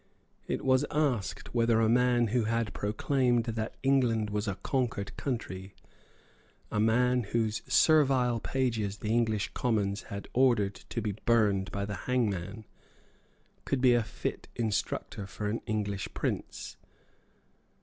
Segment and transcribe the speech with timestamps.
[0.47, 5.75] It was asked whether a man who had proclaimed that England was a conquered country,
[6.71, 11.93] a man whose servile pages the English Commons had ordered to be burned by the
[12.09, 12.65] hangman,
[13.63, 16.77] could be a fit instructor for an English Prince.